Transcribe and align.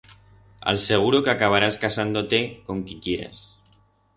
A'l 0.71 0.79
seguro 0.85 1.19
que 1.27 1.31
acabarás 1.33 1.77
casando-te 1.83 2.41
con 2.71 2.77
qui 2.89 2.95
quieras. 3.05 3.39